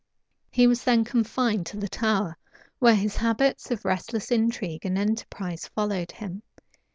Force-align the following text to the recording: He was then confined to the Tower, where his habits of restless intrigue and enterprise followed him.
He 0.49 0.65
was 0.65 0.83
then 0.83 1.03
confined 1.03 1.67
to 1.67 1.77
the 1.77 1.87
Tower, 1.87 2.35
where 2.79 2.95
his 2.95 3.17
habits 3.17 3.69
of 3.69 3.85
restless 3.85 4.31
intrigue 4.31 4.83
and 4.83 4.97
enterprise 4.97 5.67
followed 5.67 6.11
him. 6.11 6.41